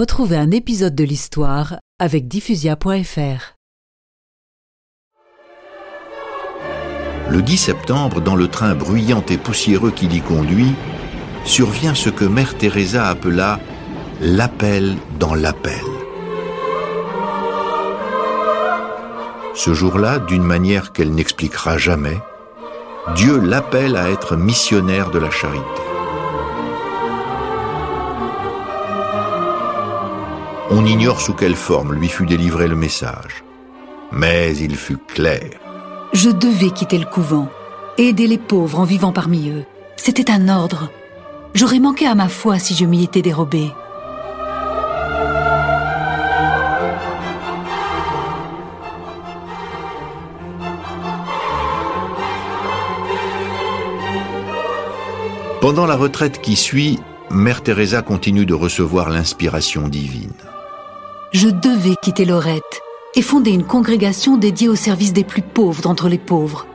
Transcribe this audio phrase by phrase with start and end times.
[0.00, 3.54] Retrouvez un épisode de l'histoire avec diffusia.fr.
[7.28, 10.72] Le 10 septembre, dans le train bruyant et poussiéreux qui l'y conduit,
[11.44, 13.60] survient ce que Mère Teresa appela
[14.22, 15.84] l'appel dans l'appel.
[19.54, 22.16] Ce jour-là, d'une manière qu'elle n'expliquera jamais,
[23.16, 25.89] Dieu l'appelle à être missionnaire de la charité.
[30.72, 33.42] On ignore sous quelle forme lui fut délivré le message,
[34.12, 35.50] mais il fut clair.
[36.12, 37.48] Je devais quitter le couvent,
[37.98, 39.64] aider les pauvres en vivant parmi eux.
[39.96, 40.88] C'était un ordre.
[41.54, 43.72] J'aurais manqué à ma foi si je m'y étais dérobé.
[55.60, 60.32] Pendant la retraite qui suit, Mère Teresa continue de recevoir l'inspiration divine.
[61.32, 62.82] Je devais quitter Lorette
[63.14, 66.66] et fonder une congrégation dédiée au service des plus pauvres d'entre les pauvres.